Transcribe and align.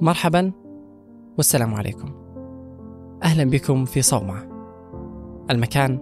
مرحبا 0.00 0.52
والسلام 1.36 1.74
عليكم. 1.74 2.14
أهلا 3.22 3.44
بكم 3.44 3.84
في 3.84 4.02
صومعة. 4.02 4.42
المكان 5.50 5.98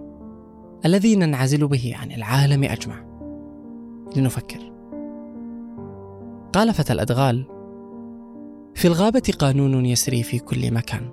الذي 0.85 1.15
ننعزل 1.15 1.67
به 1.67 1.95
عن 2.01 2.11
العالم 2.11 2.63
أجمع. 2.63 3.05
لنفكر. 4.15 4.73
قال 6.53 6.73
فتى 6.73 6.93
الأدغال: 6.93 7.45
في 8.75 8.87
الغابة 8.87 9.33
قانون 9.39 9.85
يسري 9.85 10.23
في 10.23 10.39
كل 10.39 10.73
مكان. 10.73 11.09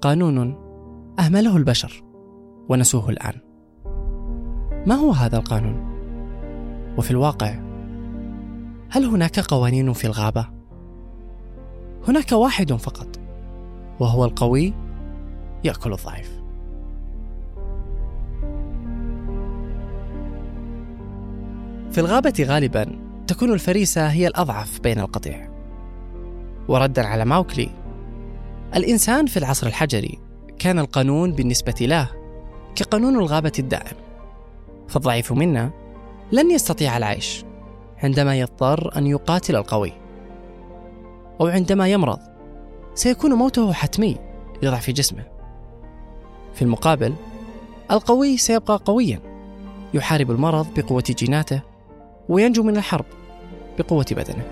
قانون 0.00 0.58
أهمله 1.18 1.56
البشر 1.56 2.04
ونسوه 2.68 3.10
الآن. 3.10 3.34
ما 4.86 4.94
هو 4.94 5.10
هذا 5.10 5.36
القانون؟ 5.36 5.96
وفي 6.98 7.10
الواقع 7.10 7.54
هل 8.90 9.04
هناك 9.04 9.40
قوانين 9.40 9.92
في 9.92 10.04
الغابة 10.06 10.55
هناك 12.08 12.32
واحد 12.32 12.72
فقط 12.72 13.08
وهو 14.00 14.24
القوي 14.24 14.72
يأكل 15.64 15.92
الضعيف. 15.92 16.30
في 21.90 21.98
الغابة 22.00 22.34
غالبا 22.40 22.98
تكون 23.26 23.52
الفريسة 23.52 24.06
هي 24.06 24.26
الأضعف 24.26 24.80
بين 24.80 25.00
القطيع. 25.00 25.50
وردا 26.68 27.06
على 27.06 27.24
ماوكلي 27.24 27.70
الإنسان 28.76 29.26
في 29.26 29.36
العصر 29.36 29.66
الحجري 29.66 30.18
كان 30.58 30.78
القانون 30.78 31.32
بالنسبة 31.32 31.74
له 31.80 32.10
كقانون 32.74 33.16
الغابة 33.16 33.52
الدائم. 33.58 33.96
فالضعيف 34.88 35.32
منا 35.32 35.70
لن 36.32 36.50
يستطيع 36.50 36.96
العيش 36.96 37.44
عندما 38.02 38.38
يضطر 38.38 38.98
أن 38.98 39.06
يقاتل 39.06 39.56
القوي. 39.56 40.05
أو 41.40 41.46
عندما 41.46 41.88
يمرض 41.88 42.18
سيكون 42.94 43.32
موته 43.32 43.72
حتمي 43.72 44.16
لضعف 44.62 44.90
جسمه 44.90 45.24
في 46.54 46.62
المقابل 46.62 47.14
القوي 47.90 48.36
سيبقى 48.36 48.80
قويا 48.84 49.20
يحارب 49.94 50.30
المرض 50.30 50.66
بقوة 50.76 51.04
جيناته 51.10 51.62
وينجو 52.28 52.62
من 52.62 52.76
الحرب 52.76 53.04
بقوة 53.78 54.06
بدنه 54.10 54.44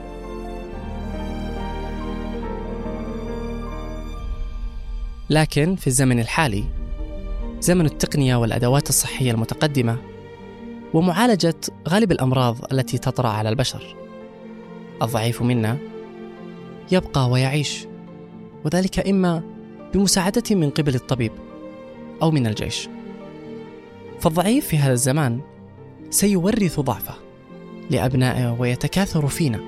لكن 5.30 5.76
في 5.76 5.86
الزمن 5.86 6.18
الحالي 6.20 6.64
زمن 7.60 7.86
التقنية 7.86 8.36
والأدوات 8.36 8.88
الصحية 8.88 9.30
المتقدمة 9.30 9.96
ومعالجة 10.94 11.54
غالب 11.88 12.12
الأمراض 12.12 12.56
التي 12.72 12.98
تطرأ 12.98 13.28
على 13.28 13.48
البشر. 13.48 13.96
الضعيف 15.02 15.42
منا 15.42 15.78
يبقى 16.92 17.30
ويعيش. 17.30 17.86
وذلك 18.64 19.08
إما 19.08 19.42
بمساعدة 19.94 20.42
من 20.50 20.70
قبل 20.70 20.94
الطبيب 20.94 21.32
أو 22.22 22.30
من 22.30 22.46
الجيش. 22.46 22.88
فالضعيف 24.20 24.66
في 24.66 24.78
هذا 24.78 24.92
الزمان 24.92 25.40
سيورث 26.10 26.80
ضعفه 26.80 27.14
لأبنائه 27.90 28.56
ويتكاثر 28.58 29.26
فينا. 29.26 29.60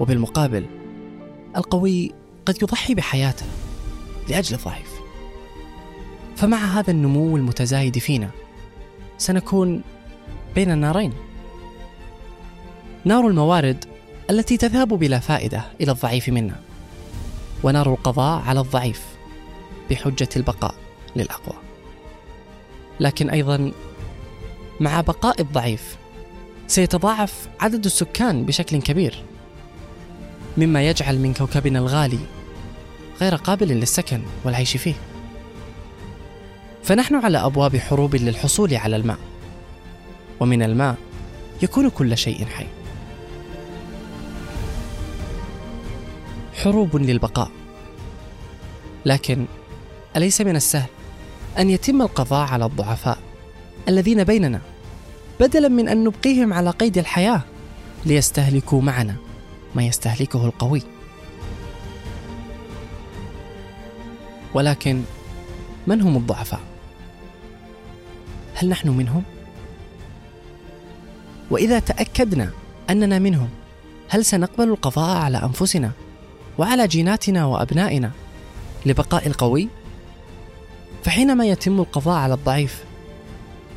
وبالمقابل 0.00 0.66
القوي 1.56 2.12
قد 2.46 2.62
يضحي 2.62 2.94
بحياته 2.94 3.46
لأجل 4.28 4.56
الضعيف. 4.56 4.98
فمع 6.36 6.56
هذا 6.56 6.90
النمو 6.90 7.36
المتزايد 7.36 7.98
فينا 7.98 8.30
سنكون 9.18 9.82
بين 10.54 10.70
النارين. 10.70 11.12
نار 13.04 13.26
الموارد 13.28 13.84
التي 14.30 14.56
تذهب 14.56 14.88
بلا 14.88 15.18
فائدة 15.18 15.64
إلى 15.80 15.92
الضعيف 15.92 16.28
منا. 16.28 16.60
ونار 17.62 17.92
القضاء 17.92 18.42
على 18.42 18.60
الضعيف 18.60 19.02
بحجة 19.90 20.28
البقاء 20.36 20.74
للأقوى. 21.16 21.56
لكن 23.00 23.30
أيضا 23.30 23.72
مع 24.80 25.00
بقاء 25.00 25.40
الضعيف 25.40 25.96
سيتضاعف 26.66 27.48
عدد 27.60 27.84
السكان 27.84 28.44
بشكل 28.44 28.82
كبير 28.82 29.22
مما 30.56 30.88
يجعل 30.88 31.18
من 31.18 31.34
كوكبنا 31.34 31.78
الغالي 31.78 32.18
غير 33.20 33.34
قابل 33.34 33.68
للسكن 33.68 34.22
والعيش 34.44 34.76
فيه. 34.76 34.94
فنحن 36.82 37.14
على 37.14 37.38
أبواب 37.38 37.76
حروب 37.76 38.16
للحصول 38.16 38.74
على 38.74 38.96
الماء 38.96 39.18
ومن 40.40 40.62
الماء 40.62 40.96
يكون 41.62 41.88
كل 41.88 42.16
شيء 42.16 42.46
حي. 42.46 42.66
حروب 46.62 46.96
للبقاء. 46.96 47.50
لكن 49.06 49.46
أليس 50.16 50.40
من 50.40 50.56
السهل 50.56 50.88
أن 51.58 51.70
يتم 51.70 52.02
القضاء 52.02 52.48
على 52.48 52.64
الضعفاء 52.64 53.18
الذين 53.88 54.24
بيننا 54.24 54.60
بدلا 55.40 55.68
من 55.68 55.88
أن 55.88 56.04
نبقيهم 56.04 56.52
على 56.52 56.70
قيد 56.70 56.98
الحياة 56.98 57.42
ليستهلكوا 58.06 58.82
معنا 58.82 59.16
ما 59.74 59.86
يستهلكه 59.86 60.44
القوي؟ 60.44 60.82
ولكن 64.54 65.02
من 65.86 66.02
هم 66.02 66.16
الضعفاء؟ 66.16 66.60
هل 68.54 68.68
نحن 68.68 68.88
منهم؟ 68.88 69.22
وإذا 71.50 71.78
تأكدنا 71.78 72.50
أننا 72.90 73.18
منهم 73.18 73.48
هل 74.08 74.24
سنقبل 74.24 74.68
القضاء 74.68 75.16
على 75.16 75.38
أنفسنا؟ 75.38 75.90
وعلى 76.58 76.88
جيناتنا 76.88 77.44
وأبنائنا 77.44 78.10
لبقاء 78.86 79.26
القوي. 79.26 79.68
فحينما 81.04 81.46
يتم 81.46 81.80
القضاء 81.80 82.18
على 82.18 82.34
الضعيف 82.34 82.84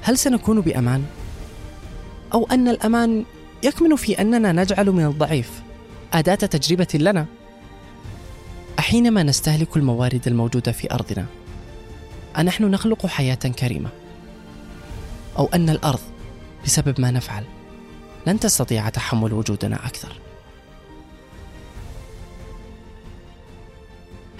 هل 0.01 0.17
سنكون 0.17 0.61
بأمان؟ 0.61 1.05
أو 2.33 2.47
أن 2.51 2.67
الأمان 2.67 3.25
يكمن 3.63 3.95
في 3.95 4.21
أننا 4.21 4.51
نجعل 4.51 4.91
من 4.91 5.05
الضعيف 5.05 5.61
أداة 6.13 6.35
تجربة 6.35 6.87
لنا؟ 6.93 7.25
أحينما 8.79 9.23
نستهلك 9.23 9.77
الموارد 9.77 10.27
الموجودة 10.27 10.71
في 10.71 10.93
أرضنا 10.93 11.25
أنحن 12.37 12.63
نخلق 12.63 13.05
حياة 13.05 13.35
كريمة؟ 13.35 13.89
أو 15.37 15.49
أن 15.53 15.69
الأرض 15.69 15.99
بسبب 16.65 17.01
ما 17.01 17.11
نفعل 17.11 17.43
لن 18.27 18.39
تستطيع 18.39 18.89
تحمل 18.89 19.33
وجودنا 19.33 19.85
أكثر. 19.85 20.30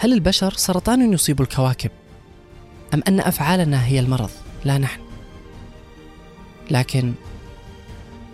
هل 0.02 0.14
البشر 0.14 0.54
سرطان 0.54 1.14
يصيب 1.14 1.42
الكواكب؟ 1.42 1.92
أم 2.94 3.04
أن 3.08 3.20
أفعالنا 3.20 3.86
هي 3.86 4.00
المرض 4.00 4.30
لا 4.66 4.78
نحن. 4.78 5.02
لكن 6.72 7.14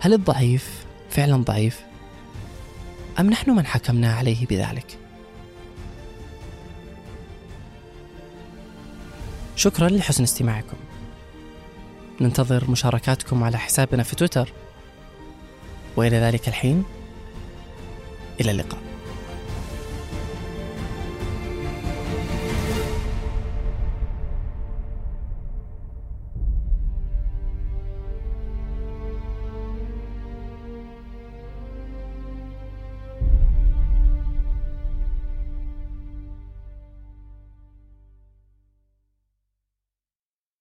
هل 0.00 0.12
الضعيف 0.12 0.84
فعلا 1.10 1.36
ضعيف؟ 1.36 1.80
أم 3.20 3.30
نحن 3.30 3.50
من 3.50 3.66
حكمنا 3.66 4.14
عليه 4.14 4.46
بذلك؟ 4.46 4.98
شكرا 9.56 9.88
لحسن 9.88 10.22
استماعكم. 10.22 10.76
ننتظر 12.20 12.70
مشاركاتكم 12.70 13.44
على 13.44 13.58
حسابنا 13.58 14.02
في 14.02 14.16
تويتر. 14.16 14.52
وإلى 15.96 16.16
ذلك 16.16 16.48
الحين. 16.48 16.84
إلى 18.40 18.50
اللقاء. 18.50 18.87